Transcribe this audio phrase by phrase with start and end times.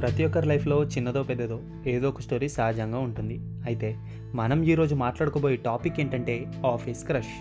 [0.00, 3.40] ప్రతి ఒక్కరి లైఫ్లో చిన్నదో పెద్దదో ఏదో ఒక స్టోరీ సహజంగా ఉంటుంది.
[3.66, 3.96] అయితే
[4.34, 7.34] మనం ఈరోజు మాట్లాడుకోబోయే టాపిక్ ఏంటంటే ఆఫీస్ క్రష్.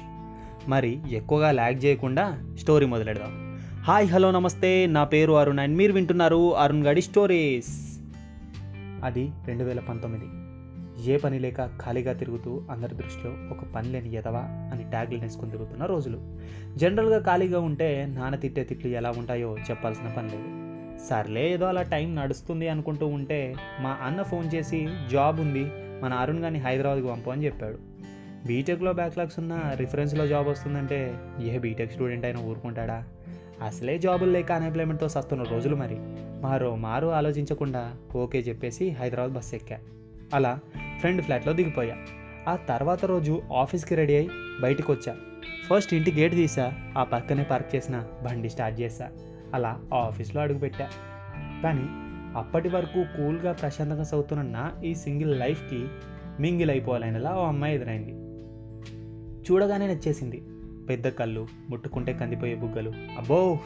[0.69, 3.59] మరి ఎక్కువగా ల్యాగ్ చేయకుండా స్టోరీ మొదలెడదాం.
[3.83, 4.85] హాయ్ హలో నమస్తే.
[4.85, 7.99] నా పేరు అరుణ్ అండ్ మీరు వింటున్నారు అరుణ్ గడి స్టోరీస్.
[9.03, 10.25] అది రెండు వేల పంతొమ్మిది.
[11.11, 15.85] ఏ పని లేక ఖాళీగా తిరుగుతూ అందరి దృష్టిలో ఒక పని లేని ఎదవా అని ట్యాగ్లు నేసుకొని తిరుగుతున్న
[15.85, 16.19] రోజులు.
[16.75, 20.58] జనరల్గా ఖాళీగా ఉంటే నాన్న తిట్టే తిట్లు ఎలా ఉంటాయో చెప్పాల్సిన పని లేదు.
[21.07, 26.39] సర్లే ఏదో అలా టైం నడుస్తుంది అనుకుంటూ ఉంటే మా అన్న ఫోన్ చేసి జాబ్ ఉంది మన అరుణ్
[26.39, 27.77] గారిని హైదరాబాద్కి పంపు అని చెప్పాడు.
[28.47, 33.03] బీటెక్లో బ్యాక్లాగ్స్ ఉన్న రిఫరెన్స్లో జాబ్ వస్తుందంటే ఏ బీటెక్ స్టూడెంట్ అయినా ఊరుకుంటాడా?
[33.61, 35.97] అసలే జాబులు లేక అన్ఎంప్లాయ్మెంట్తో సస్తున్న రోజులు మరి.
[36.41, 39.77] మారో మారు ఆలోచించకుండా ఓకే చెప్పేసి హైదరాబాద్ బస్సు ఎక్కా.
[40.33, 40.59] అలా
[40.99, 41.95] ఫ్రెండ్ ఫ్లాట్లో దిగిపోయా.
[42.47, 44.29] ఆ తర్వాత రోజు ఆఫీస్కి రెడీ అయి
[44.61, 45.15] బయటికి వచ్చా
[45.69, 49.09] ఫస్ట్ ఇంటి గేట్ తీసా ఆ పక్కనే పార్క్ చేసిన బండి స్టార్ట్ చేశా
[49.53, 50.89] అలా ఆఫీస్లో అడుగుపెట్టా.
[51.63, 51.87] కానీ
[52.37, 55.87] అప్పటి వరకు కూల్గా ప్రశాంతంగా చదువుతున్న నా ఈ సింగిల్ లైఫ్కి
[56.39, 58.11] మింగిల్ అయిపోవాలనేలా ఓ అమ్మాయి ఎదురైంది.
[59.51, 60.43] చూడగానే నచ్చేసింది.
[60.89, 62.89] పెద్ద కళ్ళు ముట్టుకుంటే కందిపోయే బుగ్గలు.
[62.89, 63.59] అబ్బో!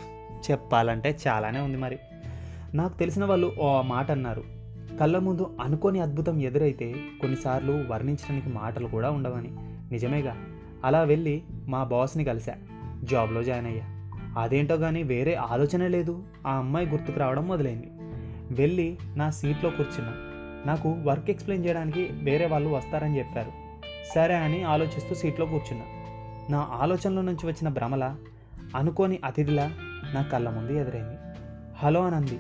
[0.52, 2.00] చెప్పాలంటే చాలానే ఉంది మరి.
[2.74, 4.44] నాకు తెలిసిన వాళ్ళు ఓ మాట అన్నారు.
[5.00, 9.50] కళ్ళ ముందు అనుకోని అద్భుతం ఎదురైతే కొన్నిసార్లు వర్ణించడానికి మాటలు కూడా ఉండవని.
[9.92, 10.36] నిజమేగా.
[10.84, 12.54] అలా వెళ్ళి మా బాస్ని కలిసా
[13.04, 14.03] జాబ్లో జాయిన్ అయ్యా.
[14.38, 16.24] అదేంటో కానీ వేరే ఆలోచనే లేదు.
[16.48, 17.88] ఆ అమ్మాయి గుర్తుకు రావడం మొదలైంది.
[18.56, 20.14] వెళ్ళి నా సీట్లో కూర్చున్నా.
[20.66, 23.52] నాకు వర్క్ ఎక్స్ప్లెయిన్ చేయడానికి వేరే వాళ్ళు వస్తారని చెప్పారు.
[24.16, 25.86] సరే అని ఆలోచిస్తూ సీట్లో కూర్చున్నా.
[26.50, 28.16] నా ఆలోచనలో నుంచి వచ్చిన భ్రమల
[28.76, 29.72] అనుకోని అతిథిలా
[30.14, 31.16] నా కళ్ళ ముందు ఎదురైంది.
[31.78, 32.40] హలో అని అంది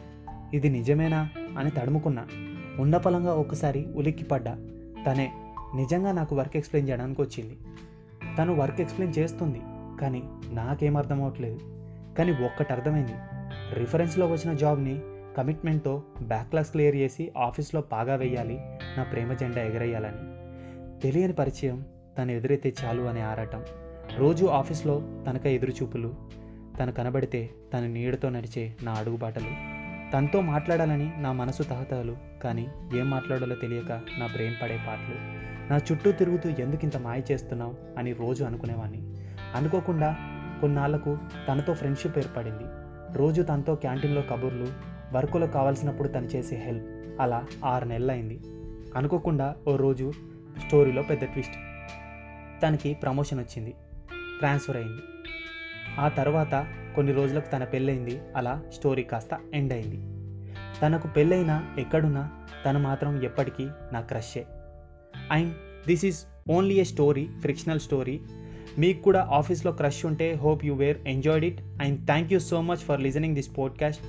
[0.54, 2.26] ఇది నిజమేనా అని తడుముకున్నా.
[2.80, 4.52] ఉండపలంగా ఒకసారి ఉలిక్కిపడ్డా
[5.08, 5.32] తనే
[5.76, 7.58] నిజంగా నాకు వర్క్ ఎక్స్ప్లెయిన్ చేయడానికి వచ్చింది.
[8.38, 9.62] తను వర్క్ ఎక్స్ప్లెయిన్ చేస్తుంది
[10.02, 11.73] కానీ నాకేం అర్థం అవ్వట్లేదు
[12.18, 13.14] కానీ ఒక్కటి అర్థమైంది.
[13.80, 15.02] రిఫరెన్స్లో వచ్చిన జాబ్ని
[15.38, 18.58] కమిట్మెంట్తో బ్యాక్లాగ్స్ క్లియర్ చేసి ఆఫీస్లో పాగా వేయాలి
[18.98, 20.24] నా ప్రేమ జెండా ఎగరేయాలని.
[21.00, 21.86] తెలియని పరిచయం
[22.18, 23.64] తను ఎదురైతే చాలు అనే ఆరాటం.
[24.18, 26.14] రోజు ఆఫీస్లో తనక ఎదురుచూపులు
[26.80, 33.56] తను కనబడితే తన నీడతో నడిచే నా అడుగుబాటలు తనతో మాట్లాడాలని నా మనసు తహతహలు కానీ ఏం మాట్లాడాలో
[33.56, 35.18] తెలియక నా బ్రెయిన్ పడే పాటలు.
[35.72, 39.14] నా చుట్టూ తిరుగుతూ ఎందుకు ఇంత మాయ చేస్తున్నావు అని రోజు అనుకునేవాడిని
[39.56, 40.33] అనుకోకుండా
[40.64, 42.64] కొన్నాళ్ళకు తనతో ఫ్రెండ్షిప్ ఏర్పడింది.
[43.18, 44.68] రోజు తనతో క్యాంటీన్లో కబుర్లు
[45.14, 46.86] వర్కులో కావాల్సినప్పుడు తను చేసే హెల్ప్
[47.22, 48.40] అలా ఆరు నెలలైంది.
[48.96, 50.12] అనుకోకుండా ఓ రోజు
[50.68, 51.54] స్టోరీలో పెద్ద ట్విస్ట్.
[52.64, 53.72] తనకి ప్రమోషన్ వచ్చింది.
[54.40, 55.02] ట్రాన్స్ఫర్ అయింది.
[56.00, 58.22] ఆ తర్వాత కొన్ని రోజులకు తన పెళ్ళయింది.
[58.36, 60.00] అలా స్టోరీ కాస్త ఎండ్ అయింది.
[60.82, 62.32] తనకు పెళ్ళైనా ఎక్కడున్నా
[62.66, 64.46] తను మాత్రం ఎప్పటికీ నా క్రషే
[65.32, 65.54] and
[65.88, 66.20] this is
[66.50, 68.22] only a story fictional story.
[68.80, 72.78] మీకు కూడా ఆఫీస్లో క్రష్ ఉంటే hope you were enjoyed it and thank you so much
[72.78, 74.02] for listening this podcast